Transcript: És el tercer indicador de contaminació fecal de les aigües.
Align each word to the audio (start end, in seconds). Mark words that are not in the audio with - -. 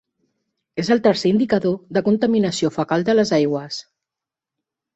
És 0.83 0.89
el 0.95 1.01
tercer 1.07 1.31
indicador 1.33 1.75
de 1.99 2.03
contaminació 2.09 2.73
fecal 2.81 3.07
de 3.11 3.17
les 3.19 3.35
aigües. 3.41 3.81